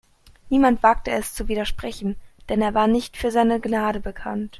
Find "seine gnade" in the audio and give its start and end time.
3.29-3.99